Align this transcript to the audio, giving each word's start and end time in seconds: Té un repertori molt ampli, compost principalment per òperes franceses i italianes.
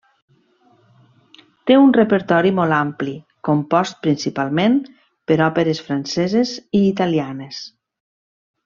Té 1.71 1.77
un 1.81 1.93
repertori 1.97 2.53
molt 2.61 2.77
ampli, 2.77 3.13
compost 3.49 4.01
principalment 4.09 4.81
per 5.29 5.41
òperes 5.51 5.87
franceses 5.91 6.57
i 6.81 6.87
italianes. 6.91 7.63